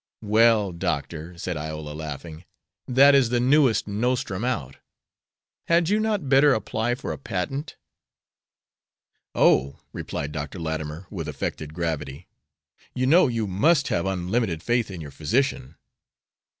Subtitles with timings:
[0.23, 2.43] "Well, Doctor," said Iola, laughing,
[2.87, 4.77] "that is the newest nostrum out.
[5.67, 7.75] Had you not better apply for a patent?"
[9.35, 10.57] "Oh," replied Dr.
[10.57, 12.27] Latimer, with affected gravity,
[12.95, 15.75] "you know you must have unlimited faith in your physician."